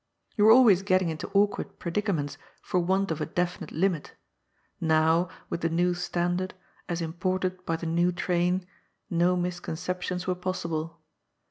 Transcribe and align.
You 0.35 0.45
were 0.45 0.51
always 0.51 0.81
getting 0.81 1.09
into 1.09 1.29
awkward 1.35 1.77
predicaments 1.77 2.39
for 2.63 2.79
want 2.79 3.11
of 3.11 3.21
a 3.21 3.25
definite 3.27 3.71
limit; 3.71 4.15
now, 4.79 5.29
with 5.47 5.61
the 5.61 5.69
new 5.69 5.93
standard, 5.93 6.55
as 6.89 7.03
imported 7.03 7.63
by 7.67 7.75
the 7.75 7.85
new 7.85 8.11
train, 8.11 8.65
no 9.11 9.35
misconceptions 9.37 10.25
were 10.25 10.33
possible. 10.33 10.99